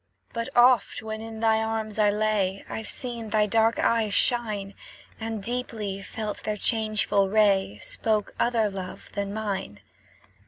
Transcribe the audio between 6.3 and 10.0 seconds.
their changeful ray Spoke other love than mine.